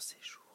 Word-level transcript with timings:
séjour. 0.00 0.47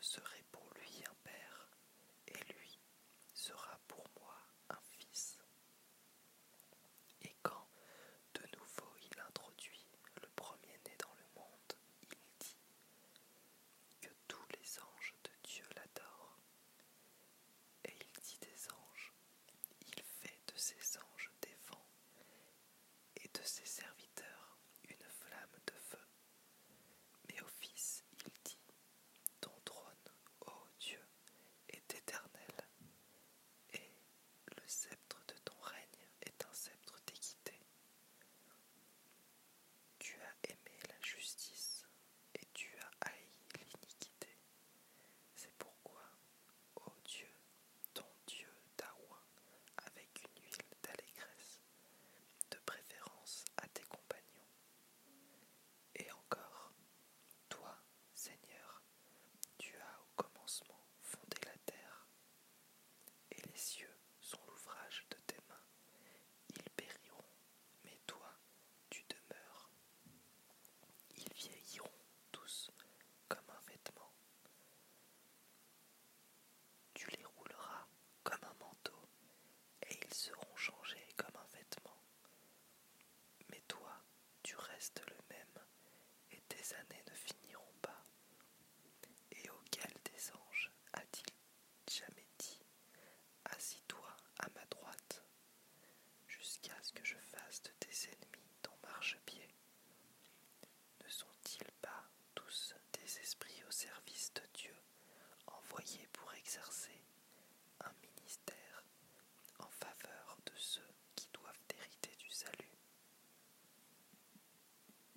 je 0.00 0.06
serai 0.08 0.31